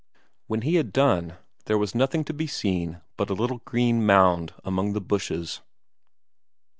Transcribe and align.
When 0.47 0.61
he 0.63 0.77
had 0.77 0.91
done, 0.91 1.37
there 1.65 1.77
was 1.77 1.93
nothing 1.93 2.23
to 2.23 2.33
be 2.33 2.47
seen 2.47 3.01
but 3.17 3.29
a 3.29 3.35
little 3.35 3.59
green 3.65 4.03
mound 4.03 4.51
among 4.65 4.93
the 4.93 4.99
bushes. 4.99 5.61